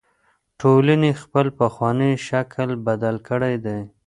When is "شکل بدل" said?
2.27-3.15